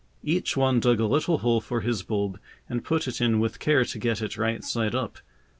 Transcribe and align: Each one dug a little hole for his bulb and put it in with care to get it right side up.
Each 0.23 0.57
one 0.57 0.79
dug 0.79 0.99
a 0.99 1.05
little 1.05 1.37
hole 1.37 1.61
for 1.61 1.81
his 1.81 2.01
bulb 2.01 2.39
and 2.67 2.83
put 2.83 3.07
it 3.07 3.21
in 3.21 3.39
with 3.39 3.59
care 3.59 3.85
to 3.85 3.99
get 3.99 4.19
it 4.23 4.35
right 4.35 4.63
side 4.63 4.95
up. 4.95 5.19